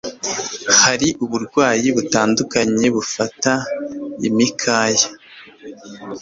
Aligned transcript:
Hari 0.81 1.07
uburwayi 1.23 1.87
butandukanye 1.95 2.85
bufata 2.95 3.51
imikaya 4.27 5.07